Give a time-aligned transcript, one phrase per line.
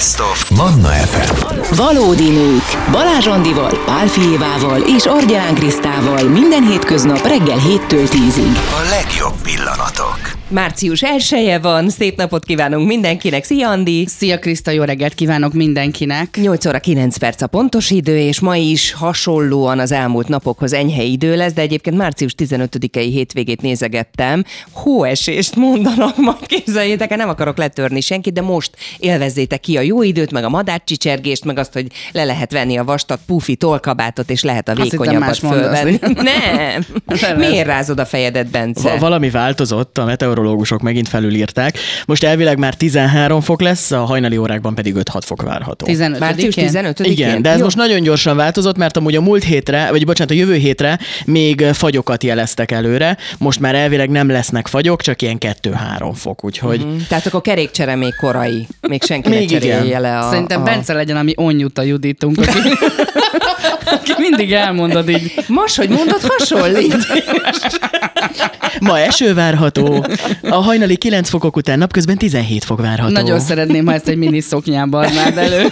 [0.00, 1.74] Best of Manna FM.
[1.76, 2.90] Valódi nők.
[2.90, 8.56] Balázs Andival, Pál Fijévával és Argyán Krisztával minden hétköznap reggel 7-től 10-ig.
[8.56, 10.39] A legjobb pillanatok.
[10.50, 13.44] Március elsője van, szép napot kívánunk mindenkinek.
[13.44, 14.06] Szia Andi!
[14.06, 16.36] Szia Kriszta, jó reggelt kívánok mindenkinek!
[16.36, 21.02] 8 óra 9 perc a pontos idő, és ma is hasonlóan az elmúlt napokhoz enyhe
[21.02, 24.44] idő lesz, de egyébként március 15-i hétvégét nézegettem.
[24.72, 30.02] Hóesést mondanak, majd képzeljétek el, nem akarok letörni senkit, de most élvezzétek ki a jó
[30.02, 34.42] időt, meg a madárcsicsergést, meg azt, hogy le lehet venni a vastag pufi tolkabátot, és
[34.42, 35.98] lehet a vékonyabbat fölvenni.
[36.14, 36.86] Nem!
[37.36, 38.82] Miért rázod a fejedet, Bence?
[38.82, 40.04] Va- valami változott, a
[40.40, 41.78] meteorológusok megint felülírták.
[42.06, 45.86] Most elvileg már 13 fok lesz, a hajnali órákban pedig 5-6 fok várható.
[45.86, 47.10] 15 Március 15-én?
[47.10, 47.64] Igen, de ez Jó.
[47.64, 51.64] most nagyon gyorsan változott, mert amúgy a múlt hétre, vagy bocsánat, a jövő hétre még
[51.72, 53.16] fagyokat jeleztek előre.
[53.38, 57.94] Most már elvileg nem lesznek fagyok, csak ilyen 2-3 fok, úgyhogy Mm, Tehát akkor kerékcsere
[57.94, 58.66] még korai.
[58.88, 59.60] Még senki ne Még igen.
[59.60, 60.30] cserélje le a...
[60.30, 60.64] Szerintem a...
[60.64, 62.36] Bence legyen, ami onnyuta Juditunk,
[63.84, 65.44] aki, mindig elmondod így.
[65.46, 66.96] Most, hogy mondod, hasonlít.
[68.80, 70.06] ma eső várható,
[70.42, 73.12] a hajnali 9 fokok után napközben 17 fok várható.
[73.12, 75.66] Nagyon szeretném, ha ezt egy mini szoknyában adnád elő.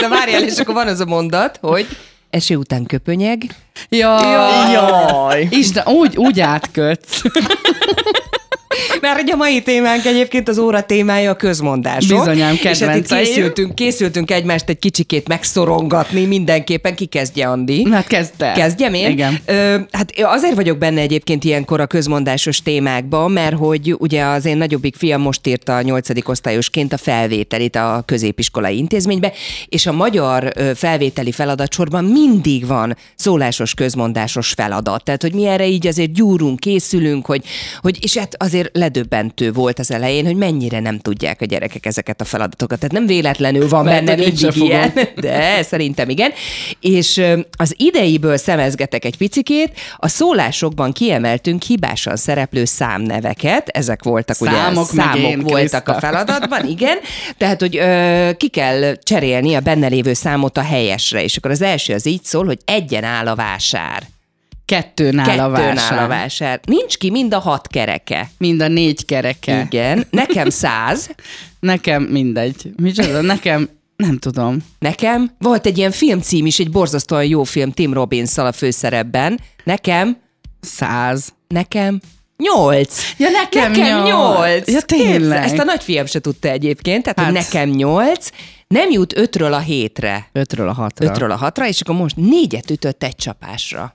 [0.00, 1.86] De várjál, és akkor van az a mondat, hogy
[2.30, 3.42] eső után köpönyeg.
[3.88, 4.72] Jaj!
[4.72, 5.48] Jaj!
[5.50, 7.22] Isten, úgy, úgy átkötsz.
[9.00, 12.18] Mert ugye a mai témánk egyébként az óra témája a közmondások.
[12.18, 13.24] Bizonyám, És hát itt kedvenceim.
[13.24, 16.94] készültünk, készültünk egymást egy kicsikét megszorongatni mindenképpen.
[16.94, 17.86] Ki kezdje, Andi?
[17.90, 18.52] Hát kezd el.
[18.54, 19.10] Kezdjem én?
[19.10, 19.38] Igen.
[19.44, 24.56] Ö, hát azért vagyok benne egyébként ilyenkor a közmondásos témákban, mert hogy ugye az én
[24.56, 29.32] nagyobbik fiam most írta a nyolcadik osztályosként a felvételit a középiskolai intézménybe,
[29.68, 35.04] és a magyar felvételi feladatsorban mindig van szólásos közmondásos feladat.
[35.04, 37.44] Tehát, hogy mi erre így azért gyúrunk, készülünk, hogy,
[37.80, 42.20] hogy és hát azért ledöbbentő volt az elején, hogy mennyire nem tudják a gyerekek ezeket
[42.20, 42.78] a feladatokat.
[42.78, 44.92] Tehát nem véletlenül van Lehet, benne mindig ilyen.
[45.20, 46.32] De szerintem igen.
[46.80, 54.50] És az ideiből szemezgetek egy picikét, a szólásokban kiemeltünk hibásan szereplő számneveket, ezek voltak ugye
[54.50, 56.06] Számok meg számok én, voltak a Kriszta.
[56.06, 56.98] feladatban, igen.
[57.36, 61.62] Tehát, hogy ö, ki kell cserélni a benne lévő számot a helyesre, és akkor az
[61.62, 64.02] első az így szól, hogy egyen áll a vásár.
[64.70, 66.02] Kettőn áll a vásár.
[66.02, 66.60] a vásár.
[66.66, 68.30] Nincs ki mind a hat kereke.
[68.38, 69.62] Mind a négy kereke.
[69.66, 70.06] Igen.
[70.10, 71.10] Nekem száz.
[71.60, 72.70] Nekem mindegy.
[72.76, 73.20] Micsoda?
[73.20, 74.56] Nekem nem tudom.
[74.78, 79.40] Nekem volt egy ilyen filmcím is, egy borzasztóan jó film Tim robbins a főszerepben.
[79.64, 80.16] Nekem,
[80.60, 81.32] Száz.
[81.48, 82.00] nekem
[82.36, 83.14] nyolc.
[83.18, 84.08] Ja, nekem nekem nyolc.
[84.08, 84.70] nyolc.
[84.70, 85.44] Ja, tényleg.
[85.44, 87.36] Ezt a nagyfiam se tudta egyébként, tehát hát.
[87.36, 87.52] Hát.
[87.52, 88.28] nekem nyolc.
[88.66, 90.28] Nem jut ötről a hétre.
[90.32, 91.06] Ötről a hatra.
[91.06, 93.94] Ötről a hatra, és akkor most négyet ütött egy csapásra.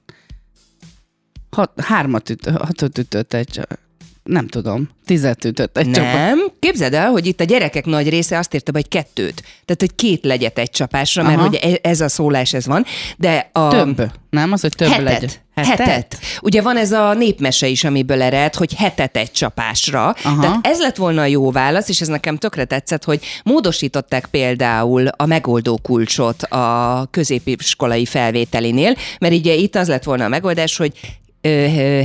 [1.56, 3.62] Hat, hármat üt, hatot ütött egy
[4.26, 6.14] nem tudom, tizet ütött egy csapat.
[6.14, 6.40] Nem.
[6.60, 9.42] Képzeld el, hogy itt a gyerekek nagy része azt írta be, hogy kettőt.
[9.42, 11.48] Tehát, hogy két legyet egy csapásra, mert Aha.
[11.48, 12.86] hogy e- ez a szólás, ez van.
[13.18, 13.68] De a...
[13.68, 14.12] Több.
[14.30, 15.04] Nem az, hogy több hetet.
[15.04, 15.30] legyen.
[15.56, 16.18] Hetet.
[16.42, 20.16] Ugye van ez a népmese is, amiből ered, hogy hetet egy csapásra.
[20.24, 20.42] Aha.
[20.42, 25.08] Tehát ez lett volna a jó válasz, és ez nekem tökre tetszett, hogy módosították például
[25.08, 30.92] a megoldó kulcsot a középiskolai felvételinél, mert ugye itt az lett volna a megoldás, hogy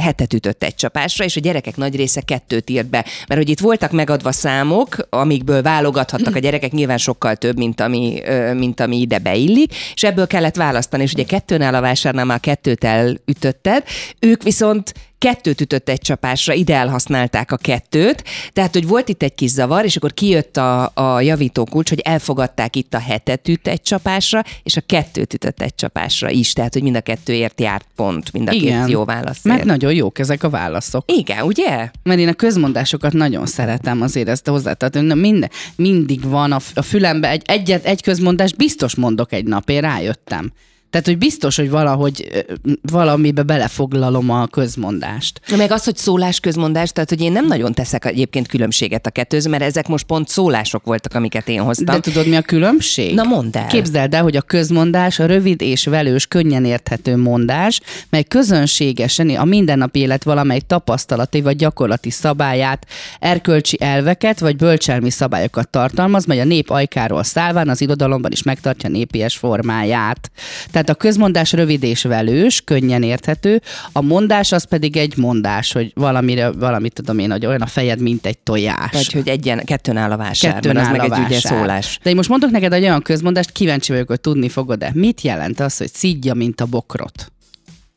[0.01, 3.05] hetet ütött egy csapásra, és a gyerekek nagy része kettőt írt be.
[3.29, 8.23] Mert hogy itt voltak megadva számok, amikből válogathattak a gyerekek, nyilván sokkal több, mint ami,
[8.55, 12.85] mint ami ide beillik, és ebből kellett választani, és ugye kettőnál a vásárnál már kettőt
[12.85, 13.85] elütötted,
[14.19, 19.35] ők viszont kettőt ütött egy csapásra, ide elhasználták a kettőt, tehát hogy volt itt egy
[19.35, 23.69] kis zavar, és akkor kijött a, a javító kulcs, hogy elfogadták itt a hetet üt
[23.69, 27.87] egy csapásra, és a kettőt ütött egy csapásra is, tehát hogy mind a kettőért járt
[27.97, 28.85] pont, mind a Igen.
[28.85, 29.45] két jó válaszért.
[29.45, 31.05] Mert nagyon jók ezek a válaszok.
[31.13, 31.91] Igen, ugye?
[32.03, 35.15] Mert én a közmondásokat nagyon szeretem azért ezt hozzátartani.
[35.15, 39.81] Minden, mindig van a, a fülembe egy, egyet, egy közmondást biztos mondok egy nap, én
[39.81, 40.53] rájöttem.
[40.91, 42.45] Tehát, hogy biztos, hogy valahogy
[42.83, 45.41] valamibe belefoglalom a közmondást.
[45.57, 49.47] Meg az, hogy szólás közmondás, tehát hogy én nem nagyon teszek egyébként különbséget a kettőz,
[49.47, 51.95] mert ezek most pont szólások voltak, amiket én hoztam.
[51.95, 53.15] De tudod, mi a különbség?
[53.15, 53.67] Na, mondd el.
[53.67, 59.45] Képzeld el, hogy a közmondás a rövid és velős, könnyen érthető mondás, mely közönségesen a
[59.45, 62.87] mindennapi élet valamely tapasztalati vagy gyakorlati szabályát,
[63.19, 68.89] erkölcsi elveket vagy bölcselmi szabályokat tartalmaz, mely a nép ajkáról szállván az irodalomban is megtartja
[68.89, 70.31] népies formáját.
[70.71, 73.63] Tehát a közmondás rövid és velős, könnyen érthető,
[73.93, 78.01] a mondás az pedig egy mondás, hogy valamire, valamit tudom én, hogy olyan a fejed,
[78.01, 78.91] mint egy tojás.
[78.93, 81.59] Vagy hogy egyen, kettőn áll a vásár, Kettőn mert az áll meg a egy vásár.
[81.59, 81.99] szólás.
[82.03, 84.91] De én most mondok neked egy olyan közmondást, kíváncsi vagyok, hogy tudni fogod-e.
[84.95, 87.33] Mit jelent az, hogy szidja, mint a bokrot?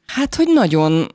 [0.06, 1.08] Hát, hogy nagyon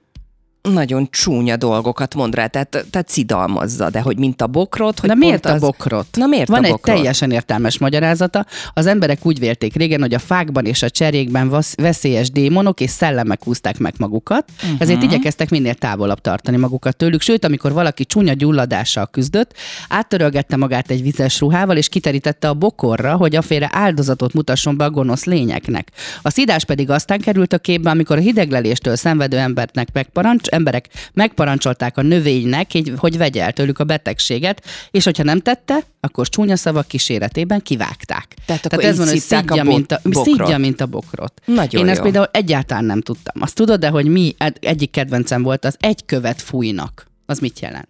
[0.72, 5.14] nagyon csúnya dolgokat mond rá, tehát, tehát szidalmazza, de hogy mint a bokrot, hogy Na
[5.14, 5.60] miért pont a az...
[5.60, 6.06] bokrot?
[6.12, 6.94] Na miért Van a egy bokrot?
[6.94, 8.46] teljesen értelmes magyarázata.
[8.72, 13.44] Az emberek úgy vélték régen, hogy a fákban és a cserékben veszélyes démonok és szellemek
[13.44, 14.80] húzták meg magukat, uh-huh.
[14.80, 17.20] ezért igyekeztek minél távolabb tartani magukat tőlük.
[17.20, 19.54] Sőt, amikor valaki csúnya gyulladással küzdött,
[19.88, 24.90] áttörölgette magát egy vizes ruhával, és kiterítette a bokorra, hogy aféle áldozatot mutasson be a
[24.90, 25.90] gonosz lényeknek.
[26.22, 31.96] A szidás pedig aztán került a képbe, amikor a hidegleléstől szenvedő embernek megparancs, emberek megparancsolták
[31.96, 36.86] a növénynek, hogy vegye el tőlük a betegséget, és hogyha nem tette, akkor csúnya szavak
[36.86, 38.34] kíséretében kivágták.
[38.46, 41.32] Tehát akkor ez van, hogy a szidja, bo- mint a, szidja, mint a bokrot.
[41.44, 42.02] Nagyon Én ezt jó.
[42.02, 43.42] például egyáltalán nem tudtam.
[43.42, 47.06] Azt tudod, de hogy mi egy- egyik kedvencem volt, az egy követ fújnak.
[47.26, 47.88] Az mit jelent?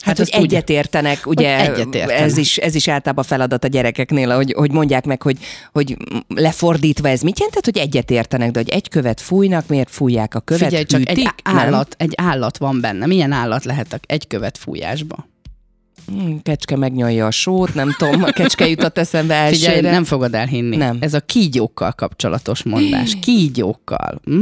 [0.00, 2.20] Hát, hogy azt úgy- egyet értenek, ugye egyet értenek.
[2.20, 5.38] ez is, ez is általában feladat a gyerekeknél, hogy, hogy mondják meg, hogy,
[5.72, 5.96] hogy
[6.28, 10.34] lefordítva ez mit jelent, Tehát, hogy egyet értenek, de hogy egy követ fújnak, miért fújják
[10.34, 10.64] a követ?
[10.64, 13.06] Figyelj csak, egy állat, egy állat van benne.
[13.06, 15.26] Milyen állat lehet egy követ fújásba?
[16.16, 16.42] Nem?
[16.42, 19.72] Kecske megnyalja a sót, nem tudom, a kecske jutott eszembe elsőre.
[19.72, 20.76] Figyelj, nem fogod elhinni.
[20.76, 20.96] Nem.
[21.00, 23.16] Ez a kígyókkal kapcsolatos mondás.
[23.20, 24.20] Kígyókkal.
[24.24, 24.34] Hm?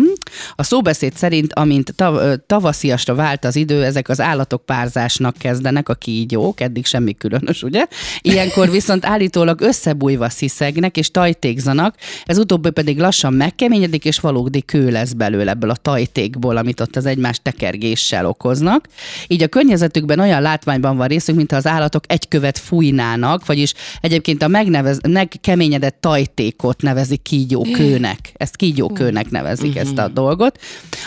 [0.55, 5.95] A szóbeszéd szerint, amint tav- tavasziasra vált az idő, ezek az állatok párzásnak kezdenek, a
[5.95, 7.87] kígyók, eddig semmi különös, ugye?
[8.21, 14.91] Ilyenkor viszont állítólag összebújva sziszegnek és tajtékzanak, ez utóbbi pedig lassan megkeményedik, és valódi kő
[14.91, 18.87] lesz belőle ebből a tajtékból, amit ott az egymás tekergéssel okoznak.
[19.27, 23.73] Így a környezetükben olyan látványban van részünk, mint ha az állatok egy követ fújnának, vagyis
[24.01, 28.33] egyébként a megnevez, megkeményedett tajtékot nevezik kígyókőnek.
[28.35, 30.61] Ezt kígyókőnek nevezik ezt a dolgot,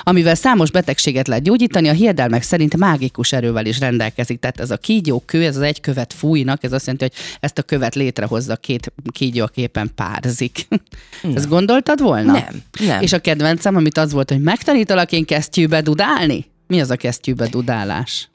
[0.04, 4.40] amivel számos betegséget lehet gyógyítani, a hiedelmek szerint mágikus erővel is rendelkezik.
[4.40, 7.62] Tehát ez a kígyókő, ez az egy követ fújnak, ez azt jelenti, hogy ezt a
[7.62, 10.68] követ létrehozza két kígyó, aki éppen párzik.
[11.36, 12.31] Ezt gondoltad volna?
[12.31, 13.02] Nem, nem.
[13.02, 16.45] És a kedvencem, amit az volt, hogy megtanítalak én kesztyűbe dudálni?
[16.68, 18.30] Mi az a kesztyűbe dudálás?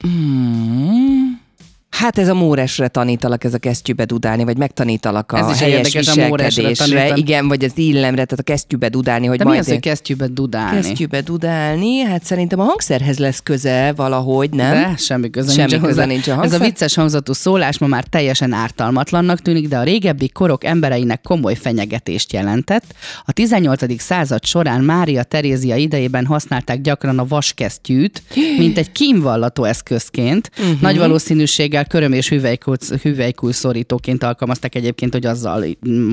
[1.97, 5.77] Hát ez a móresre tanítalak, ez a kesztyűbe dudálni, vagy megtanítalak a Ez is helyes
[5.77, 7.13] érdekes, a móresre.
[7.15, 10.27] Igen, vagy az illemre, tehát a kesztyűbe dudálni, hogy De mi majd az, hogy kesztyűbe
[10.27, 10.81] dudálni?
[10.81, 14.71] kesztyűbe dudálni, hát szerintem a hangszerhez lesz köze valahogy, nem?
[14.73, 16.59] De semmi köze Semmi nincs köze nincs a Ez a hangszer.
[16.59, 22.33] vicces hangzatú szólás ma már teljesen ártalmatlannak tűnik, de a régebbi korok embereinek komoly fenyegetést
[22.33, 22.95] jelentett.
[23.25, 24.01] A 18.
[24.01, 28.23] század során Mária Terézia idejében használták gyakran a vaskesztyűt,
[28.57, 30.51] mint egy kínvallató eszközként.
[30.57, 30.81] Uh-huh.
[30.81, 35.65] Nagy valószínűséggel köröm és hüvelykúj, hüvelykúj szorítóként alkalmazták egyébként, hogy azzal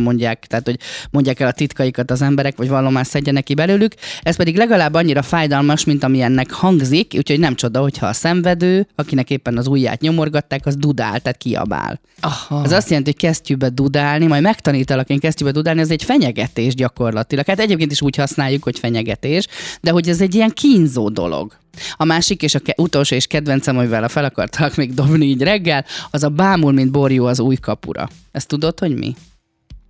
[0.02, 0.78] mondják, tehát hogy
[1.10, 3.94] mondják el a titkaikat az emberek, vagy vallomást szedjenek ki belőlük.
[4.22, 9.30] Ez pedig legalább annyira fájdalmas, mint amilyennek hangzik, úgyhogy nem csoda, hogyha a szenvedő, akinek
[9.30, 12.00] éppen az ujját nyomorgatták, az dudál, tehát kiabál.
[12.20, 12.64] Aha.
[12.64, 17.46] Ez azt jelenti, hogy kesztyűbe dudálni, majd megtanítalak én kesztyűbe dudálni, ez egy fenyegetés gyakorlatilag.
[17.46, 19.46] Hát egyébként is úgy használjuk, hogy fenyegetés,
[19.80, 21.60] de hogy ez egy ilyen kínzó dolog.
[21.96, 25.42] A másik és a ke- utolsó és kedvencem, amivel a fel akartalak még dobni így
[25.42, 28.08] reggel, az a bámul, mint borjú az új kapura.
[28.32, 29.14] Ezt tudod, hogy mi?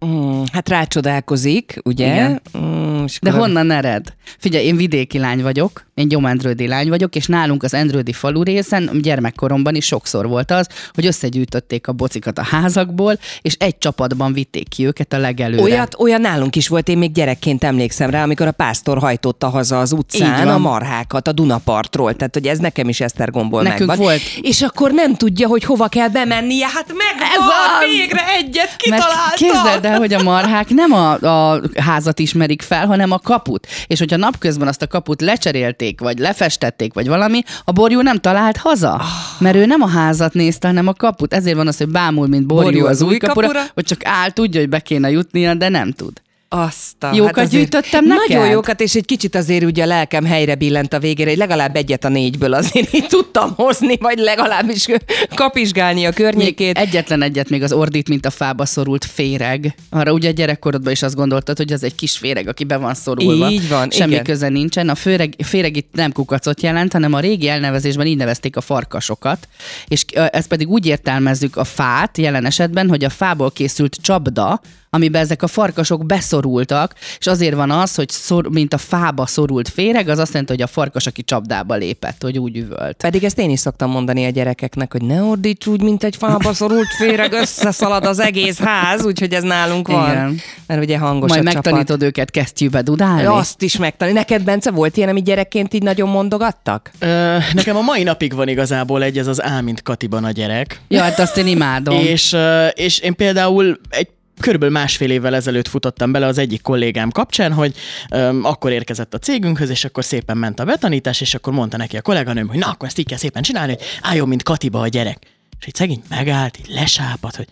[0.06, 2.06] Mm, hát rácsodálkozik, ugye?
[2.06, 2.43] Igen.
[2.58, 4.12] Mm, De akkor- honnan ered?
[4.38, 8.90] Figyelj, én vidéki lány vagyok, én gyomendrődi lány vagyok, és nálunk az Endrődi falu részen
[9.02, 14.69] gyermekkoromban is sokszor volt az, hogy összegyűjtötték a bocikat a házakból, és egy csapatban vitték
[14.69, 15.62] ki őket a legelőre.
[15.62, 19.81] Olyat, olyan nálunk is volt, én még gyerekként emlékszem rá, amikor a pásztor hajtotta haza
[19.81, 20.55] az utcán van.
[20.55, 24.06] a marhákat a Dunapartról, tehát hogy ez nekem is Esztergomból Nekünk megvan.
[24.06, 24.20] volt.
[24.40, 27.96] És akkor nem tudja, hogy hova kell bemennie, hát meg Ez az!
[27.96, 29.34] végre egyet Mert kitalálta!
[29.34, 33.67] képzeld el, hogy a marhák nem a, a házat ismerik fel, hanem a kaput.
[33.87, 38.56] És hogyha napközben azt a kaput lecserélték, vagy lefestették, vagy valami, a borjú nem talált
[38.56, 39.01] haza.
[39.39, 41.34] Mert ő nem a házat nézte, hanem a kaput.
[41.34, 43.65] Ezért van az, hogy bámul, mint borjú, az új kapura, kapura.
[43.75, 46.21] hogy csak áll, tudja, hogy be kéne jutnia, de nem tud.
[46.55, 48.29] Azt a, Jókat gyűjtöttem neked?
[48.29, 51.77] Nagyon jókat, és egy kicsit azért ugye a lelkem helyre billent a végére, hogy legalább
[51.77, 54.87] egyet a négyből azért így tudtam hozni, vagy legalábbis
[55.35, 56.79] kapizsgálni a Még környékét.
[56.79, 59.75] egyetlen egyet még az ordít, mint a fába szorult féreg.
[59.91, 63.51] Arra ugye gyerekkorodban is azt gondoltad, hogy az egy kis féreg, aki be van szorulva.
[63.51, 64.25] Így van, Semmi igen.
[64.25, 64.89] köze nincsen.
[64.89, 69.49] A féreg, féreg itt nem kukacot jelent, hanem a régi elnevezésben így nevezték a farkasokat.
[69.89, 74.61] És ezt pedig úgy értelmezzük a fát jelen esetben, hogy a fából készült csapda,
[74.94, 76.06] amiben ezek a farkasok
[76.43, 80.53] beszorultak, és azért van az, hogy szor, mint a fába szorult féreg, az azt jelenti,
[80.53, 82.96] hogy a farkas, aki csapdába lépett, hogy úgy üvölt.
[82.96, 86.55] Pedig ezt én is szoktam mondani a gyerekeknek, hogy ne ordíts úgy, mint egy fába
[86.55, 90.11] szorult féreg, összeszalad az egész ház, úgyhogy ez nálunk van.
[90.11, 90.41] Igen.
[90.67, 91.65] Mert ugye hangos Majd a csapat.
[91.65, 93.25] megtanítod őket kesztyűbe dudálni?
[93.25, 94.15] Azt is megtanít.
[94.15, 96.91] Neked, Bence, volt ilyen, amit gyerekként így nagyon mondogattak?
[96.99, 100.81] Ö, nekem a mai napig van igazából egy, ez az Á, mint Katiban a gyerek.
[100.89, 101.96] Ja, hát azt én imádom.
[101.99, 102.37] És,
[102.75, 104.08] és én például egy
[104.43, 107.75] körülbelül másfél évvel ezelőtt futottam bele az egyik kollégám kapcsán, hogy
[108.11, 111.96] öm, akkor érkezett a cégünkhöz, és akkor szépen ment a betanítás, és akkor mondta neki
[111.96, 114.89] a kolléganőm, hogy na, akkor ezt így kell szépen csinálni, hogy álljon, mint Katiba a
[114.89, 115.19] gyerek.
[115.61, 117.49] És egy szegény megállt, így lesápadt, hogy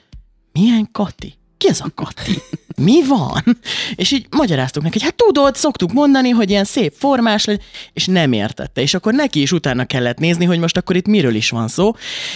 [0.52, 1.34] milyen Kati?
[1.56, 2.42] Ki ez a Kati?
[2.80, 3.58] Mi van?
[3.94, 8.06] És így magyaráztuk neki, hogy hát tudod, szoktuk mondani, hogy ilyen szép formás legy, és
[8.06, 8.80] nem értette.
[8.80, 11.92] És akkor neki is utána kellett nézni, hogy most akkor itt miről is van szó.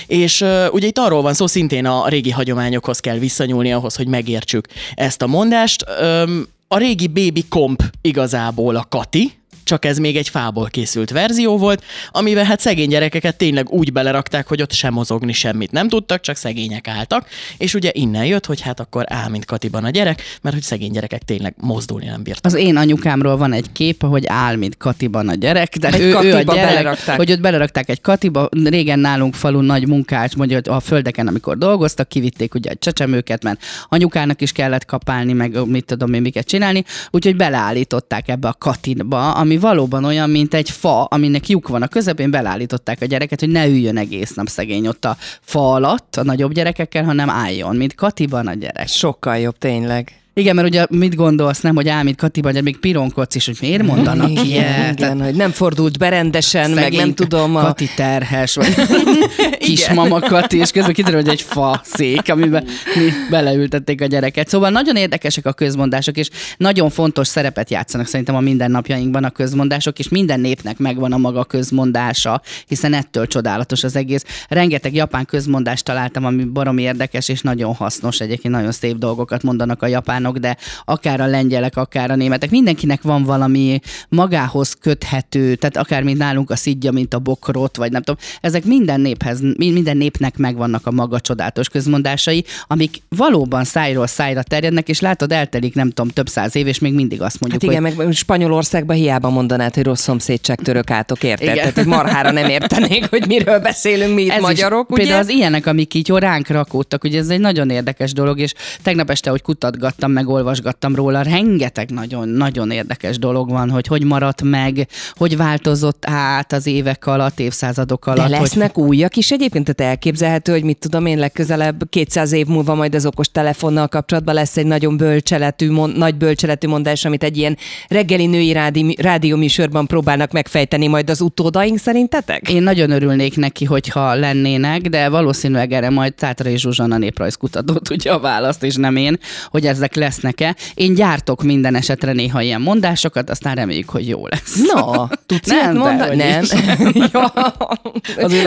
[0.07, 4.07] És uh, ugye itt arról van szó, szintén a régi hagyományokhoz kell visszanyúlni ahhoz, hogy
[4.07, 5.85] megértsük ezt a mondást.
[6.03, 9.33] Um, a régi baby komp igazából a Kati,
[9.65, 14.47] csak ez még egy fából készült verzió volt, amivel hát szegény gyerekeket tényleg úgy belerakták,
[14.47, 17.29] hogy ott sem mozogni semmit nem tudtak, csak szegények álltak,
[17.59, 20.91] és ugye innen jött, hogy hát akkor áll, mint Katiban a gyerek, mert hogy szegény
[20.91, 22.45] gyerekek tényleg mozdulni nem bírtak.
[22.45, 25.77] Az én anyukámról van egy kép, hogy áll, mint Katiban a gyerek.
[25.77, 27.17] De Egy ő, ő a gyerek, belerakták.
[27.17, 28.49] hogy őt belerakták egy Katiba.
[28.65, 33.43] Régen nálunk falun nagy munkás, mondja, hogy a földeken, amikor dolgoztak, kivitték ugye a csecsemőket,
[33.43, 36.85] mert anyukának is kellett kapálni, meg mit tudom én, miket csinálni.
[37.11, 41.89] Úgyhogy beleállították ebbe a Katinba, ami valóban olyan, mint egy fa, aminek lyuk van a
[41.89, 46.23] közepén, beleállították a gyereket, hogy ne üljön egész nap szegény ott a fa alatt a
[46.23, 48.89] nagyobb gyerekekkel, hanem álljon, mint Katiban a gyerek.
[48.89, 50.24] Sokkal jobb, tényleg.
[50.37, 53.59] Igen, mert ugye mit gondolsz, nem, hogy áll, mint Katiban, de még pironkodsz is, hogy
[53.61, 54.99] miért mondanak igen, ilyet?
[54.99, 57.57] igen, hogy nem fordult be rendesen, meg nem tudom.
[57.57, 57.61] A...
[57.61, 58.75] Kati terhes, vagy
[59.59, 62.65] kismama Kati, és közben kiderül, hogy egy fa szék, amiben
[62.95, 64.49] mi beleültették a gyereket.
[64.49, 69.99] Szóval nagyon érdekesek a közmondások, és nagyon fontos szerepet játszanak szerintem a mindennapjainkban a közmondások,
[69.99, 74.25] és minden népnek megvan a maga közmondása, hiszen ettől csodálatos az egész.
[74.49, 78.21] Rengeteg japán közmondást találtam, ami baromi érdekes, és nagyon hasznos.
[78.21, 79.87] Egyébként nagyon szép dolgokat mondanak a
[80.25, 86.03] japánok, de akár a lengyelek, akár a németek, mindenkinek van valami magához köthető, tehát akár
[86.03, 89.97] mint nálunk a szidja, mint a bokrot, vagy nem tudom, ezek minden néphez, mi- minden
[89.97, 95.89] népnek megvannak a maga csodálatos közmondásai, amik valóban szájról szájra terjednek, és látod, eltelik nem
[95.91, 99.31] tudom, több száz év, és még mindig azt mondjuk, Hát igen, hogy meg Spanyolországban hiába
[99.31, 101.43] mondanád, hogy rossz szomszédság török átok, érted?
[101.43, 101.57] Igen.
[101.57, 105.03] Tehát, hogy marhára nem értenék, hogy miről beszélünk mi itt ez magyarok, is, ugye?
[105.03, 108.55] Például az ilyenek, amik így jó ránk rakódtak, ugye ez egy nagyon érdekes dolog, és
[108.83, 114.43] tegnap este, hogy kutatgattam, meg olvasgattam róla, rengeteg nagyon-nagyon érdekes dolog van, hogy hogy maradt
[114.43, 118.17] meg, hogy változott át az évek alatt, évszázadok alatt.
[118.17, 122.47] De hogy lesznek újak is egyébként, tehát elképzelhető, hogy mit tudom én, legközelebb 200 év
[122.47, 127.23] múlva majd az okos telefonnal kapcsolatban lesz egy nagyon bölcseletű, mon, nagy bölcseletű mondás, amit
[127.23, 127.57] egy ilyen
[127.89, 132.51] reggeli női rádi, rádióműsorban próbálnak megfejteni majd az utódaink szerintetek?
[132.51, 138.21] Én nagyon örülnék neki, hogyha lennének, de valószínűleg erre majd Tátrai Zsuzsana néprajzkutató tudja a
[138.21, 139.19] választ, és nem én,
[139.49, 140.57] hogy ezek lesznek-e.
[140.75, 144.61] Én gyártok minden esetre néha ilyen mondásokat, aztán reméljük, hogy jó lesz.
[144.73, 146.17] Na, tudsz Nem, mondani?
[146.17, 146.45] Nem.
[147.13, 147.33] ja.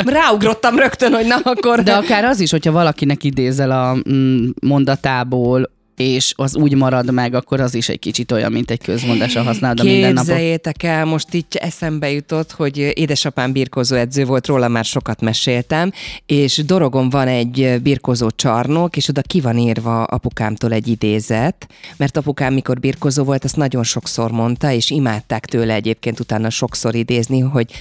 [0.05, 1.83] Ráugrottam rögtön, hogy na akkor...
[1.83, 7.33] De akár az is, hogyha valakinek idézel a mm, mondatából, és az úgy marad meg,
[7.33, 10.25] akkor az is egy kicsit olyan, mint egy közmondás, ha használod a mindennapok.
[10.25, 15.91] Képzeljétek el, most így eszembe jutott, hogy édesapám birkózó edző volt, róla már sokat meséltem,
[16.25, 22.17] és Dorogon van egy birkózó csarnok, és oda ki van írva apukámtól egy idézet, mert
[22.17, 27.39] apukám, mikor birkózó volt, azt nagyon sokszor mondta, és imádták tőle egyébként utána sokszor idézni,
[27.39, 27.71] hogy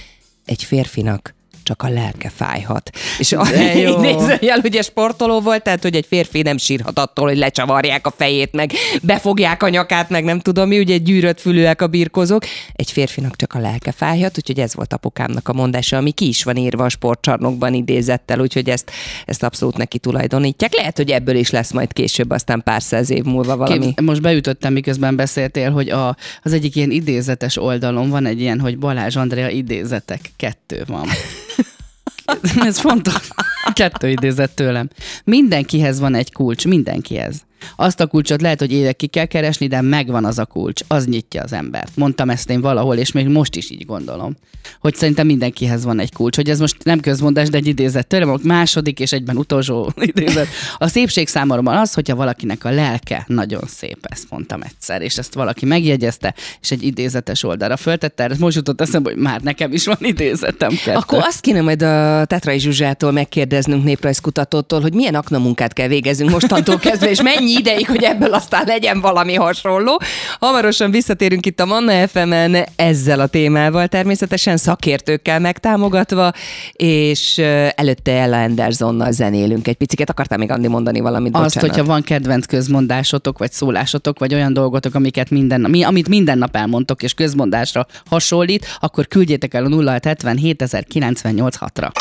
[0.45, 1.35] egy férfinak
[1.67, 2.89] csak a lelke fájhat.
[3.17, 3.35] És
[3.75, 8.51] idézőjel ugye sportoló volt, tehát hogy egy férfi nem sírhat attól, hogy lecsavarják a fejét,
[8.51, 8.71] meg
[9.01, 12.45] befogják a nyakát, meg nem tudom mi, ugye gyűrött fülűek a birkozók.
[12.73, 16.43] Egy férfinak csak a lelke fájhat, úgyhogy ez volt apukámnak a mondása, ami ki is
[16.43, 18.91] van írva a sportcsarnokban idézettel, úgyhogy ezt,
[19.25, 20.75] ezt abszolút neki tulajdonítják.
[20.75, 23.85] Lehet, hogy ebből is lesz majd később, aztán pár száz év múlva valami.
[23.85, 28.59] Képz, most beütöttem, miközben beszéltél, hogy a, az egyik ilyen idézetes oldalon van egy ilyen,
[28.59, 30.31] hogy Balázs Andrea idézetek.
[30.35, 31.07] Kettő van.
[32.59, 33.29] Ez fontos.
[33.73, 34.89] Kettő idézet tőlem.
[35.23, 37.45] Mindenkihez van egy kulcs, mindenkihez.
[37.75, 41.43] Azt a kulcsot lehet, hogy évekig kell keresni, de megvan az a kulcs, az nyitja
[41.43, 41.91] az embert.
[41.95, 44.35] Mondtam ezt én valahol, és még most is így gondolom,
[44.79, 46.35] hogy szerintem mindenkihez van egy kulcs.
[46.35, 50.47] Hogy ez most nem közmondás, de egy idézet tőlem, második és egyben utolsó idézet.
[50.77, 55.33] A szépség számomra az, hogyha valakinek a lelke nagyon szép, ezt mondtam egyszer, és ezt
[55.33, 59.85] valaki megjegyezte, és egy idézetes oldalra föltette, ez most jutott eszembe, hogy már nekem is
[59.85, 60.69] van idézetem.
[60.69, 60.97] Kettő.
[60.97, 66.77] Akkor azt kéne majd a Tetrai Zsuzsától megkérdeznünk néprajzkutatótól, hogy milyen aknamunkát kell végezzünk mostantól
[66.79, 70.01] kezdve, és mennyi ideig, hogy ebből aztán legyen valami hasonló.
[70.39, 76.31] Hamarosan visszatérünk itt a Manna FM-en ezzel a témával, természetesen szakértőkkel megtámogatva,
[76.71, 77.37] és
[77.75, 80.09] előtte Ella Andersonnal zenélünk egy picit.
[80.09, 81.35] Akartál még Andi mondani valamit?
[81.35, 81.69] Azt, Bocsánat.
[81.69, 86.55] hogyha van kedvenc közmondásotok, vagy szólásotok, vagy olyan dolgotok, amiket minden, mi, amit minden nap
[86.55, 91.91] elmondtok, és közmondásra hasonlít, akkor küldjétek el a 0670 7098 ra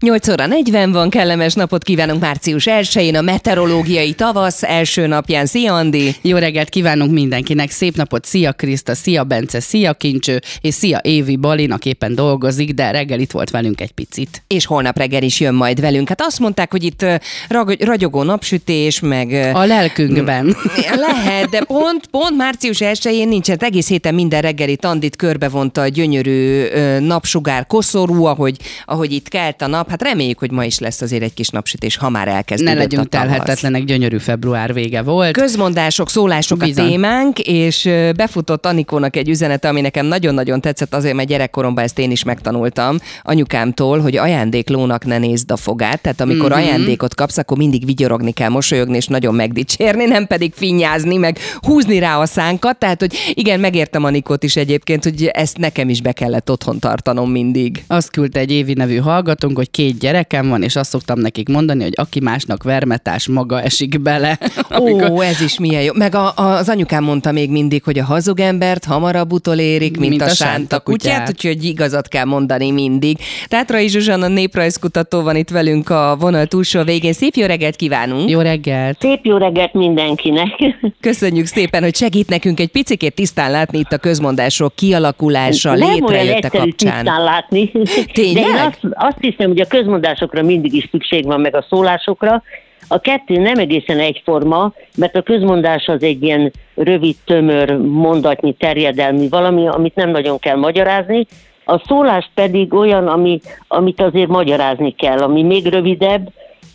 [0.00, 5.46] 8 óra 40 van, kellemes napot kívánunk március 1-én, a meteorológiai tavasz első napján.
[5.46, 6.14] Szia, Andi!
[6.22, 11.36] Jó reggelt kívánunk mindenkinek, szép napot, szia Kriszta, szia Bence, szia Kincső, és szia Évi
[11.36, 14.42] Balinak éppen dolgozik, de reggel itt volt velünk egy picit.
[14.46, 16.08] És holnap reggel is jön majd velünk.
[16.08, 17.14] Hát azt mondták, hogy itt ö,
[17.48, 19.32] rag- ragyogó napsütés, meg...
[19.32, 20.56] ö, A lelkünkben.
[20.94, 23.56] Lehet, de pont, pont március 1-én nincsen.
[23.60, 29.28] Hát Egész héten minden reggeli Tandit körbevonta a gyönyörű ö, napsugár koszorú, ahogy, ahogy itt
[29.28, 29.88] kelt a nap.
[29.90, 33.04] Hát reméljük, hogy ma is lesz azért egy kis napsütés, ha már ne elkezdődött legyünk
[33.04, 33.28] a tavasz.
[33.28, 35.32] telhetetlenek, gyönyörű február vége volt.
[35.32, 36.84] Közmondások, szólások Bizony.
[36.84, 41.98] a témánk, és befutott Anikónak egy üzenete, ami nekem nagyon-nagyon tetszett, azért, mert gyerekkoromban ezt
[41.98, 46.00] én is megtanultam anyukámtól, hogy ajándéklónak ne nézd a fogát.
[46.00, 46.58] Tehát amikor Mhm.
[46.58, 46.68] mm-hmm.
[46.68, 51.98] ajándékot kapsz, akkor mindig vigyorogni kell, mosolyogni, és nagyon megdicsérni, nem pedig finnyázni, meg húzni
[51.98, 52.78] rá a szánkat.
[52.78, 57.30] Tehát, hogy igen, megértem Anikót is egyébként, hogy ezt nekem is be kellett otthon tartanom
[57.30, 57.84] mindig.
[57.86, 61.82] Azt küldte egy Évi nevű hallgatónk, hogy két gyerekem van, és azt szoktam nekik mondani,
[61.82, 64.38] hogy aki másnak vermetás, maga esik bele.
[64.80, 65.92] Ó, ez is milyen jó.
[65.94, 70.10] Meg a, a, az anyukám mondta még mindig, hogy a hazug embert hamarabb utolérik, mint,
[70.10, 71.28] mint a, sánta kutyát, kutyát.
[71.28, 73.18] úgyhogy igazat kell mondani mindig.
[73.48, 77.12] Tátrai Zsuzsanna néprajzkutató van itt velünk a vonal túlsó végén.
[77.12, 78.30] Szép jó reggelt kívánunk!
[78.30, 79.00] Jó reggelt!
[79.00, 80.48] Szép jó reggelt mindenkinek!
[81.00, 86.70] Köszönjük szépen, hogy segít nekünk egy picikét tisztán látni itt a közmondások kialakulása, létrejötte kapcsán.
[86.76, 87.70] tisztán látni.
[88.12, 88.44] Tényleg?
[88.44, 92.42] De én azt, azt hiszem, hogy a közmondásokra mindig is szükség van, meg a szólásokra.
[92.88, 99.28] A kettő nem egészen egyforma, mert a közmondás az egy ilyen rövid, tömör, mondatnyi, terjedelmi
[99.28, 101.26] valami, amit nem nagyon kell magyarázni.
[101.64, 106.28] A szólás pedig olyan, ami, amit azért magyarázni kell, ami még rövidebb,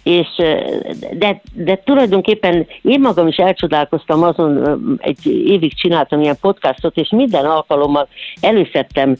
[0.06, 0.28] és
[1.12, 7.46] de, de tulajdonképpen én magam is elcsodálkoztam azon, egy évig csináltam ilyen podcastot, és minden
[7.46, 8.08] alkalommal
[8.42, 9.16] előszedtem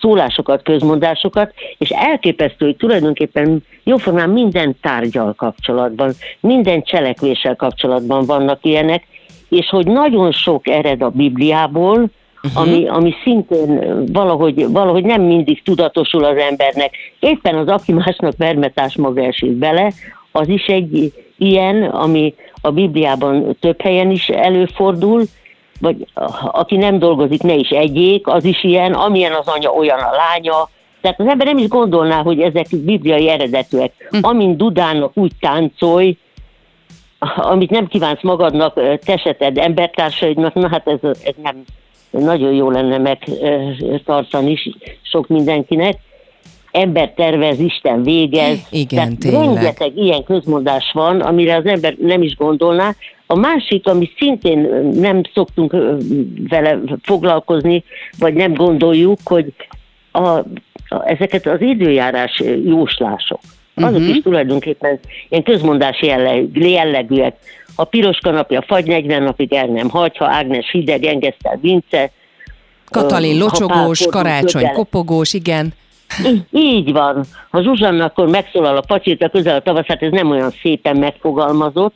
[0.00, 9.06] szólásokat, közmondásokat, és elképesztő, hogy tulajdonképpen jóformán minden tárgyal kapcsolatban, minden cselekvéssel kapcsolatban vannak ilyenek,
[9.48, 12.10] és hogy nagyon sok ered a Bibliából,
[12.42, 12.62] Uh-huh.
[12.62, 16.94] Ami, ami szintén valahogy, valahogy nem mindig tudatosul az embernek.
[17.20, 19.92] Éppen az, aki másnak vermetás maga esik bele,
[20.36, 25.22] az is egy ilyen, ami a Bibliában több helyen is előfordul,
[25.80, 26.06] vagy
[26.52, 30.68] aki nem dolgozik, ne is egyék, az is ilyen, amilyen az anya, olyan a lánya.
[31.00, 33.92] Tehát az ember nem is gondolná, hogy ezek bibliai eredetűek.
[34.20, 36.16] Amint dudának úgy táncolj,
[37.36, 41.64] amit nem kívánsz magadnak, ö, te se tedd embertársaidnak, na hát ez, ez nem
[42.10, 44.58] nagyon jó lenne megtartani
[45.02, 45.94] sok mindenkinek.
[46.76, 48.58] Ember tervez, Isten végez.
[48.70, 49.54] Igen, Tehát tényleg.
[49.54, 52.94] rengeteg ilyen közmondás van, amire az ember nem is gondolná.
[53.26, 54.58] A másik, ami szintén
[54.94, 55.76] nem szoktunk
[56.48, 57.84] vele foglalkozni,
[58.18, 59.52] vagy nem gondoljuk, hogy
[60.10, 60.44] a, a,
[61.04, 63.40] ezeket az időjárás jóslások,
[63.74, 64.16] azok uh-huh.
[64.16, 67.36] is tulajdonképpen ilyen közmondás jelleg, jellegűek.
[67.74, 72.10] A piros kanapja fagy 40 napig el nem hagy, ha Ágnes hideg, engesztel Vince.
[72.90, 75.74] Katalin locsogós, karácsony közel- kopogós, igen.
[76.50, 77.24] Így, van.
[77.50, 81.94] Ha Zsuzsanna akkor megszólal a pacsirta közel a tavasz, hát ez nem olyan szépen megfogalmazott.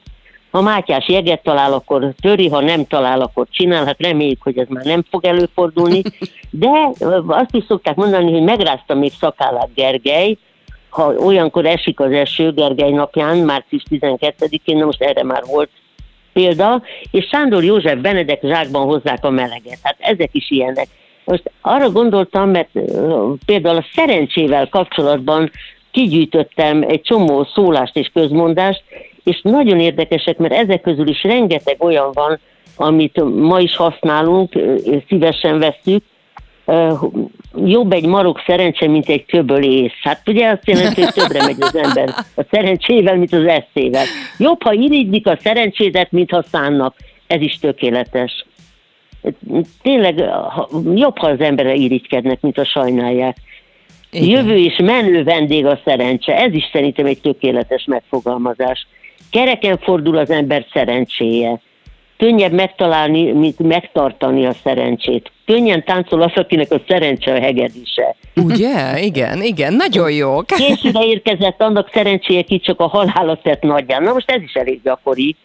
[0.50, 3.84] Ha Mátyás jeget talál, akkor töri, ha nem talál, akkor csinál.
[3.84, 6.02] Hát reméljük, hogy ez már nem fog előfordulni.
[6.50, 6.68] De
[7.26, 10.36] azt is szokták mondani, hogy megrázta még szakállát Gergely,
[10.88, 15.70] ha olyankor esik az eső Gergely napján, március 12-én, na most erre már volt
[16.32, 19.78] példa, és Sándor József Benedek zsákban hozzák a meleget.
[19.82, 20.88] Hát ezek is ilyenek.
[21.30, 22.68] Most arra gondoltam, mert
[23.46, 25.50] például a szerencsével kapcsolatban
[25.90, 28.82] kigyűjtöttem egy csomó szólást és közmondást,
[29.24, 32.38] és nagyon érdekesek, mert ezek közül is rengeteg olyan van,
[32.76, 34.52] amit ma is használunk,
[35.08, 36.04] szívesen veszük,
[37.64, 40.00] jobb egy marok szerencse, mint egy köbölész.
[40.02, 44.04] Hát ugye azt jelenti, hogy többre megy az ember a szerencsével, mint az eszével.
[44.38, 46.94] Jobb, ha irigylik a szerencsédet, mint ha szánnak.
[47.26, 48.44] Ez is tökéletes.
[49.82, 50.18] Tényleg
[50.94, 53.36] jobb, ha az emberre irigykednek, mint ha sajnálják.
[54.10, 54.28] Igen.
[54.28, 56.36] Jövő és menő vendég a szerencse.
[56.36, 58.86] Ez is szerintem egy tökéletes megfogalmazás.
[59.30, 61.60] Kereken fordul az ember szerencséje.
[62.16, 65.30] Könnyebb megtalálni, mint megtartani a szerencsét.
[65.46, 68.16] Könnyen táncol az, akinek a szerencse a hegedűse.
[68.36, 69.00] Ugye?
[69.00, 70.42] Igen, igen, nagyon jó.
[70.42, 74.02] Későre érkezett annak szerencséje, ki csak a halálat tett nagyján.
[74.02, 75.36] Na most ez is elég gyakori,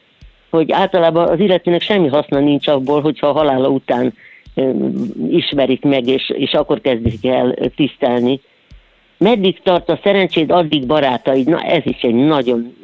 [0.55, 4.13] hogy általában az illetőnek semmi haszna nincs abból, hogyha a halála után
[5.29, 8.39] ismerik meg, és, és akkor kezdik el tisztelni.
[9.17, 11.47] Meddig tart a szerencséd, addig barátaid.
[11.47, 12.75] Na ez is egy nagyon...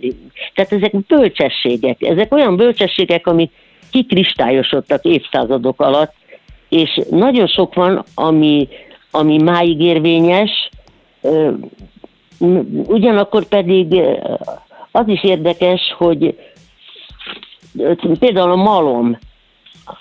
[0.54, 2.02] Tehát ezek bölcsességek.
[2.02, 3.52] Ezek olyan bölcsességek, amik
[3.92, 6.14] kikristályosodtak évszázadok alatt,
[6.70, 8.68] és nagyon sok van, ami,
[9.12, 10.70] ami máig érvényes,
[12.88, 14.02] Ugyanakkor pedig
[14.92, 16.40] az is érdekes, hogy
[18.20, 19.18] például a malom,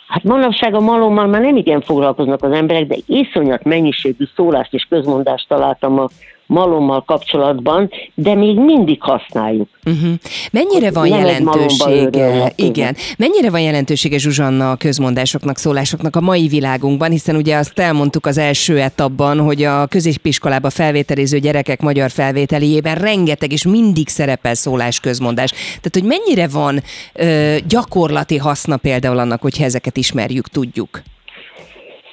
[0.09, 4.87] Hát manapság a malommal már nem igen foglalkoznak az emberek, de iszonyat mennyiségű szólást és
[4.88, 6.09] közmondást találtam a
[6.50, 9.68] malommal kapcsolatban, de még mindig használjuk.
[9.84, 10.12] Uh-huh.
[10.52, 17.36] Mennyire van jelentősége, igen, mennyire van jelentősége Zsuzsanna a közmondásoknak, szólásoknak a mai világunkban, hiszen
[17.36, 23.64] ugye azt elmondtuk az első etapban, hogy a középiskolába felvételiző gyerekek magyar felvételéjében rengeteg és
[23.66, 25.50] mindig szerepel szólás közmondás.
[25.50, 26.82] Tehát, hogy mennyire van
[27.12, 31.02] ö, gyakorlati haszna például annak, hogyha ezeket ismerjük, tudjuk.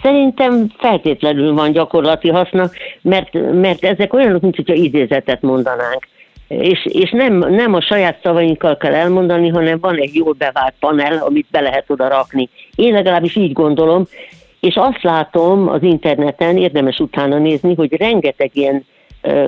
[0.07, 2.69] Szerintem feltétlenül van gyakorlati haszna,
[3.01, 6.07] mert, mert ezek olyanok, mint hogyha idézetet mondanánk.
[6.47, 11.17] És, és nem, nem a saját szavainkkal kell elmondani, hanem van egy jól bevált panel,
[11.17, 12.49] amit be lehet oda rakni.
[12.75, 14.03] Én legalábbis így gondolom,
[14.59, 18.85] és azt látom az interneten, érdemes utána nézni, hogy rengeteg ilyen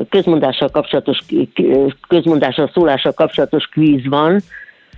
[0.10, 1.19] közmondással kapcsolatos,
[2.08, 4.39] közmondással, szólással kapcsolatos kvíz van,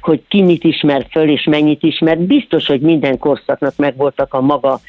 [0.01, 2.17] hogy ki mit ismer föl és mennyit ismer.
[2.17, 4.79] Biztos, hogy minden korszaknak megvoltak a maga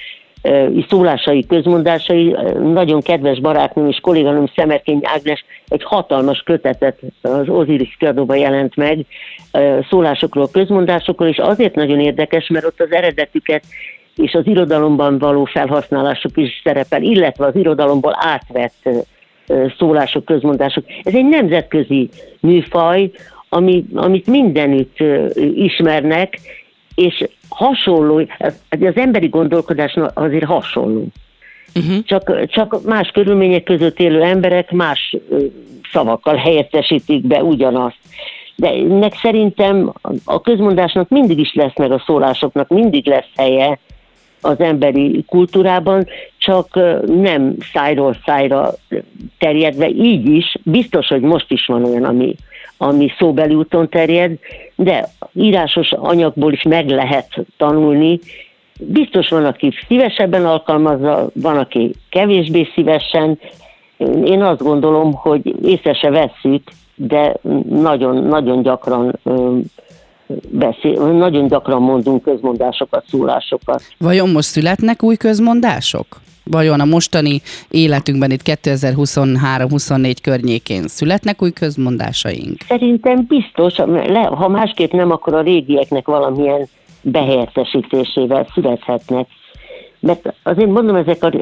[0.88, 2.36] szólásai, közmondásai.
[2.62, 9.06] Nagyon kedves barátnőm és kolléganőm Szemerkény Ágnes egy hatalmas kötetet az Osiris kiadóban jelent meg
[9.88, 13.64] szólásokról, közmondásokról, és azért nagyon érdekes, mert ott az eredetüket
[14.16, 18.88] és az irodalomban való felhasználásuk is szerepel, illetve az irodalomból átvett
[19.78, 20.84] szólások, közmondások.
[21.02, 22.08] Ez egy nemzetközi
[22.40, 23.10] műfaj,
[23.48, 24.96] ami, amit mindenütt
[25.54, 26.38] ismernek,
[26.94, 31.06] és hasonló, az, az emberi gondolkodás azért hasonló.
[31.74, 32.04] Uh-huh.
[32.04, 35.16] Csak, csak más körülmények között élő emberek más
[35.92, 37.98] szavakkal helyettesítik be ugyanazt.
[38.56, 39.92] De ennek szerintem
[40.24, 43.78] a közmondásnak mindig is lesz, meg a szólásoknak mindig lesz helye
[44.40, 46.06] az emberi kultúrában,
[46.38, 46.74] csak
[47.06, 48.70] nem szájról szájra
[49.38, 52.34] terjedve, így is, biztos, hogy most is van olyan, ami,
[52.82, 54.38] ami szóbeli úton terjed,
[54.74, 58.18] de írásos anyagból is meg lehet tanulni.
[58.80, 63.38] Biztos van, aki szívesebben alkalmazza, van, aki kevésbé szívesen.
[64.24, 66.62] Én azt gondolom, hogy észre se vesszük,
[66.94, 67.34] de
[67.68, 69.18] nagyon, nagyon gyakran
[70.48, 73.82] beszél, nagyon gyakran mondunk közmondásokat, szólásokat.
[73.98, 76.21] Vajon most születnek új közmondások?
[76.44, 82.56] Vajon a mostani életünkben itt 2023-24 környékén születnek új közmondásaink?
[82.68, 83.74] Szerintem biztos,
[84.30, 86.68] ha másképp nem, akkor a régieknek valamilyen
[87.02, 89.26] behelyettesítésével születhetnek.
[90.00, 91.32] Mert azért mondom, ezek a,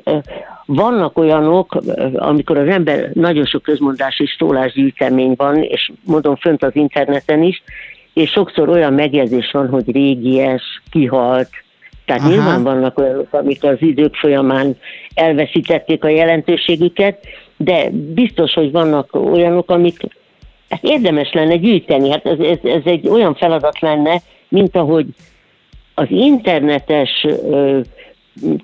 [0.66, 1.76] vannak olyanok,
[2.14, 7.62] amikor az ember nagyon sok közmondás és szólásgyűjtemény van, és mondom fönt az interneten is,
[8.14, 11.50] és sokszor olyan megjegyzés van, hogy régies, kihalt,
[12.10, 12.34] tehát Aha.
[12.34, 14.76] Nyilván vannak olyanok, amik az idők folyamán
[15.14, 20.00] elveszítették a jelentőségüket, de biztos, hogy vannak olyanok, amik
[20.68, 22.10] hát érdemes lenne gyűjteni.
[22.10, 25.06] Hát ez, ez, ez egy olyan feladat lenne, mint ahogy
[25.94, 27.80] az internetes ö,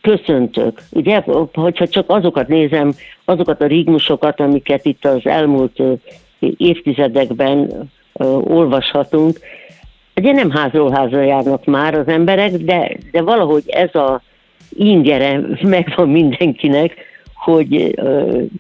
[0.00, 2.92] köszöntök, ugye, hogyha csak azokat nézem,
[3.24, 5.82] azokat a rigmusokat, amiket itt az elmúlt
[6.56, 7.90] évtizedekben
[8.42, 9.38] olvashatunk,
[10.16, 14.22] ugye nem házról házra járnak már az emberek, de, de valahogy ez a
[14.70, 16.94] ingere megvan mindenkinek,
[17.35, 17.94] hogy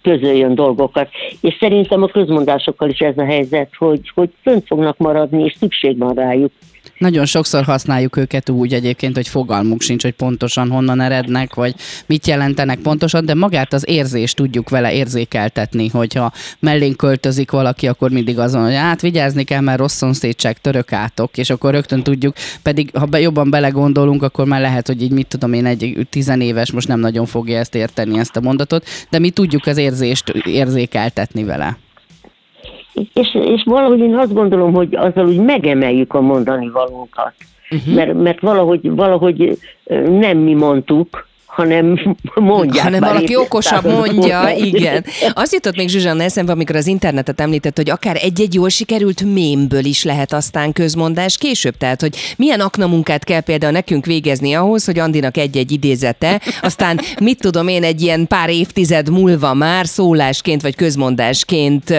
[0.02, 1.08] közöljön dolgokat.
[1.40, 5.98] És szerintem a közmondásokkal is ez a helyzet, hogy, hogy fönt fognak maradni, és szükség
[5.98, 6.52] van rájuk.
[6.98, 11.74] Nagyon sokszor használjuk őket úgy egyébként, hogy fogalmuk sincs, hogy pontosan honnan erednek, vagy
[12.06, 18.10] mit jelentenek pontosan, de magát az érzést tudjuk vele érzékeltetni, hogyha mellénk költözik valaki, akkor
[18.10, 22.34] mindig azon, hogy hát vigyázni kell, mert rossz szomszédság, török átok, és akkor rögtön tudjuk,
[22.62, 26.72] pedig ha be, jobban belegondolunk, akkor már lehet, hogy így mit tudom én, egy tizenéves
[26.72, 31.44] most nem nagyon fogja ezt érteni, ezt a mondatot, de mi tudjuk az érzést érzékeltetni
[31.44, 31.76] vele.
[33.12, 37.32] És, és valahogy én azt gondolom, hogy azzal úgy megemeljük a mondani valónkat.
[37.70, 37.94] Uh-huh.
[37.94, 39.58] Mert, mert valahogy, valahogy
[40.08, 42.84] nem mi mondtuk, hanem mondják.
[42.84, 44.64] Hanem már valaki okosabb mondja, óta.
[44.64, 45.04] igen.
[45.32, 49.84] Azt jutott még Zsuzsanna eszembe, amikor az internetet említett, hogy akár egy-egy jól sikerült mémből
[49.84, 51.76] is lehet aztán közmondás később.
[51.76, 57.40] Tehát, hogy milyen aknamunkát kell például nekünk végezni ahhoz, hogy Andinak egy-egy idézete, aztán mit
[57.40, 61.94] tudom én, egy ilyen pár évtized múlva már szólásként vagy közmondásként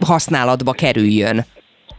[0.00, 1.44] használatba kerüljön.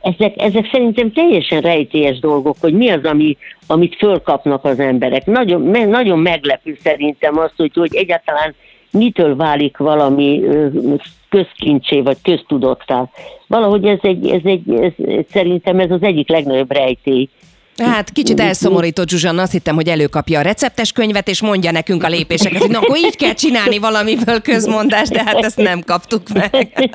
[0.02, 5.26] Ezek, ezek szerintem teljesen rejtélyes dolgok, hogy mi az, ami, amit fölkapnak az emberek.
[5.26, 8.56] Nagyon, me, nagyon meglepő szerintem az, hogy, hogy egyáltalán
[8.92, 10.42] mitől válik valami
[11.30, 13.10] közkincsé vagy köztudottá.
[13.48, 14.92] Valahogy ez egy, ez egy ez,
[15.32, 17.30] szerintem ez az egyik legnagyobb rejtély.
[17.84, 22.08] Hát kicsit elszomorított Zsuzsanna, azt hittem, hogy előkapja a receptes könyvet, és mondja nekünk a
[22.08, 26.90] lépéseket, hogy na, akkor így kell csinálni valamiből közmondást, de hát ezt nem kaptuk meg.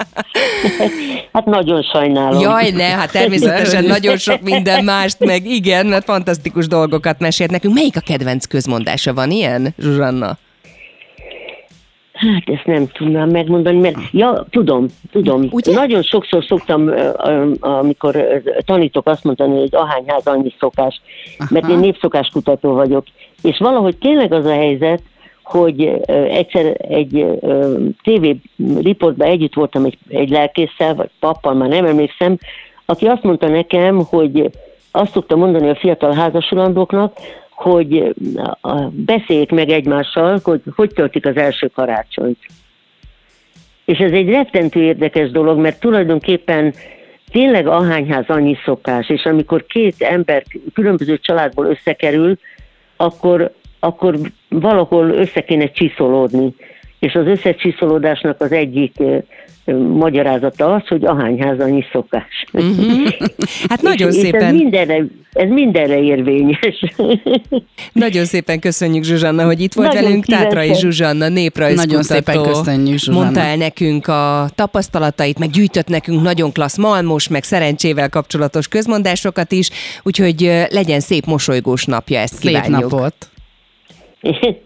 [1.32, 2.40] Hát nagyon sajnálom.
[2.40, 7.74] Jaj, ne, hát természetesen nagyon sok minden mást, meg igen, mert fantasztikus dolgokat mesélt nekünk.
[7.74, 9.14] Melyik a kedvenc közmondása?
[9.14, 10.38] Van ilyen, Zsuzsanna?
[12.32, 15.48] Hát ezt nem tudnám megmondani, mert ja, tudom, tudom.
[15.50, 15.72] Ugye?
[15.72, 16.90] Nagyon sokszor szoktam,
[17.60, 21.00] amikor tanítok azt mondani, hogy ahányház annyi szokás,
[21.50, 23.04] mert én népszokáskutató vagyok.
[23.42, 25.02] És valahogy tényleg az a helyzet,
[25.42, 27.26] hogy egyszer egy
[28.02, 28.26] TV
[28.82, 32.38] riportban együtt voltam egy, egy lelkésszel, vagy pappal, már nem emlékszem,
[32.86, 34.50] aki azt mondta nekem, hogy
[34.90, 37.16] azt szokta mondani a fiatal házasulandóknak,
[37.54, 38.14] hogy
[38.60, 42.38] a- beszéljék meg egymással, hogy hogy töltik az első karácsonyt.
[43.84, 46.74] És ez egy rettentő érdekes dolog, mert tulajdonképpen
[47.30, 52.38] tényleg ahányház annyi szokás, és amikor két ember különböző családból összekerül,
[52.96, 56.54] akkor, akkor valahol össze kéne csiszolódni.
[57.04, 58.92] És az összecsiszolódásnak az egyik
[59.72, 62.44] magyarázata az, hogy ahányház annyi szokás.
[63.68, 66.94] Hát nagyon és, És ez szépen, mindenre, ez mindenre érvényes.
[67.92, 70.24] nagyon szépen köszönjük Zsuzsanna, hogy itt volt Nagyon velünk.
[70.24, 70.90] Tátrai szívesen.
[70.90, 71.90] Zsuzsanna, néprajzkutató.
[71.90, 73.22] Nagyon szépen köszönjük, Zsuzsanna.
[73.22, 79.52] Mondta el nekünk a tapasztalatait, meg gyűjtött nekünk nagyon klassz malmos, meg szerencsével kapcsolatos közmondásokat
[79.52, 79.70] is,
[80.02, 80.40] úgyhogy
[80.70, 82.90] legyen szép mosolygós napja, ezt Szép kívánjuk.
[82.90, 83.14] napot.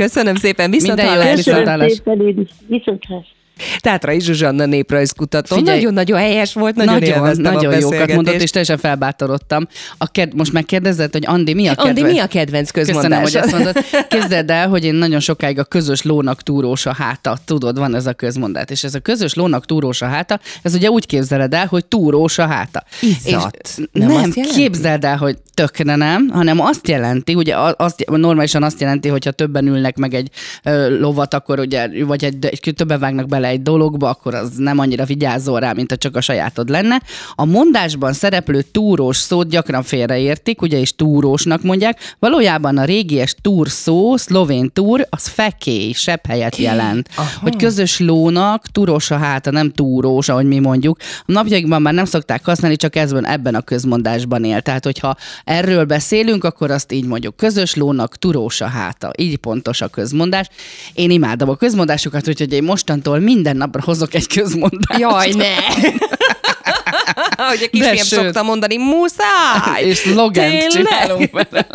[0.00, 1.92] Köszönöm szépen, viszont Minden viszont hallás.
[1.92, 2.48] szépen, én is.
[2.66, 3.39] Viszontlátásra.
[3.78, 5.56] Tátrai Zsuzsanna néprajzkutató.
[5.56, 5.76] Figyelj.
[5.76, 9.66] Nagyon-nagyon helyes volt, nagyon, Nagyon, nagyon a jókat mondott, és teljesen felbátorodtam.
[9.98, 11.98] A ked- most megkérdezed, hogy Andi, mi a kedvenc?
[11.98, 13.76] Andi, mi a kedvenc Köszönöm, hogy ezt mondod.
[14.08, 17.38] Képzeld el, hogy én nagyon sokáig a közös lónak túrós a háta.
[17.44, 18.70] Tudod, van ez a közmondat.
[18.70, 22.38] És ez a közös lónak túrós a háta, ez ugye úgy képzeled el, hogy túrós
[22.38, 22.84] a háta.
[23.00, 23.56] Izzat.
[23.62, 28.80] És Nem nem, képzeld el, hogy tökre nem, hanem azt jelenti, ugye azt, normálisan azt
[28.80, 30.30] jelenti, hogyha többen ülnek meg egy
[30.62, 34.78] ö, lovat, akkor ugye, vagy egy, egy, többen vágnak bele egy dologba, akkor az nem
[34.78, 37.02] annyira vigyázol rá, mint ha csak a sajátod lenne.
[37.34, 42.16] A mondásban szereplő túrós szót gyakran félreértik, ugye és túrósnak mondják.
[42.18, 47.08] Valójában a régies túr szó, szlovén túr, az fekély, sebb helyet jelent.
[47.16, 47.28] Aha.
[47.40, 50.98] Hogy közös lónak túrós a háta, nem túrós, ahogy mi mondjuk.
[51.26, 54.60] A napjainkban már nem szokták használni, csak ezben, ebben a közmondásban él.
[54.60, 57.36] Tehát, hogyha erről beszélünk, akkor azt így mondjuk.
[57.36, 59.10] Közös lónak túrós a háta.
[59.18, 60.48] Így pontos a közmondás.
[60.94, 65.00] Én imádom a közmondásokat, úgyhogy én mostantól minden napra hozok egy közmondást.
[65.00, 65.54] Jaj, ne!
[67.46, 69.84] Ahogy a kisfiam szokta mondani, muszáj!
[69.84, 70.66] És Tényleg?
[70.66, 71.66] csinálunk vele.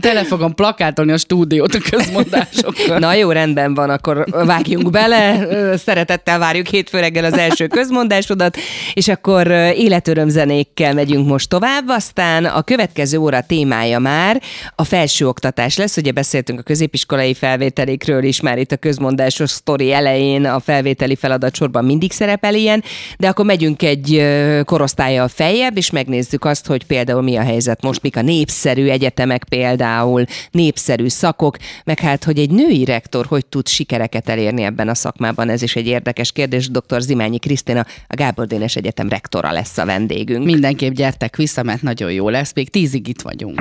[0.00, 2.98] Tele fogom plakátolni a stúdiót a közmondásokkal.
[2.98, 5.46] Na jó, rendben van, akkor vágjunk bele.
[5.76, 8.56] Szeretettel várjuk hétfő reggel az első közmondásodat,
[8.94, 9.46] és akkor
[9.76, 11.88] életörömzenékkel megyünk most tovább.
[11.88, 14.42] Aztán a következő óra témája már
[14.74, 15.96] a felsőoktatás lesz.
[15.96, 21.84] Ugye beszéltünk a középiskolai felvételékről is, már itt a közmondásos sztori elején a felvételi feladatsorban
[21.84, 22.84] mindig szerepel ilyen,
[23.18, 24.60] de akkor megyünk egy ö,
[25.00, 29.44] korosztálya feljebb, és megnézzük azt, hogy például mi a helyzet most, mik a népszerű egyetemek
[29.48, 34.94] például, népszerű szakok, meg hát, hogy egy női rektor hogy tud sikereket elérni ebben a
[34.94, 36.68] szakmában, ez is egy érdekes kérdés.
[36.68, 37.00] Dr.
[37.00, 40.44] Zimányi Krisztina, a Gábor Dénes Egyetem rektora lesz a vendégünk.
[40.44, 42.52] Mindenképp gyertek vissza, mert nagyon jó lesz.
[42.54, 43.60] Még tízig itt vagyunk.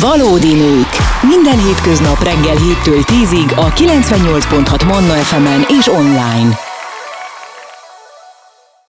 [0.00, 0.88] Valódi nők.
[1.22, 6.69] Minden hétköznap reggel 7-től 10-ig a 98.6 Manna FM-en és online.